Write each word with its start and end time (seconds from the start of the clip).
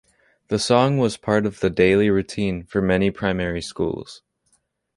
This 0.47 0.65
song 0.65 0.97
was 0.97 1.15
part 1.15 1.45
of 1.45 1.59
the 1.59 1.69
daily 1.69 2.09
routine 2.09 2.63
for 2.65 2.81
many 2.81 3.11
primary 3.11 3.61
schools. 3.61 4.23